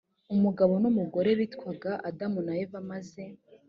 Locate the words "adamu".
2.09-2.39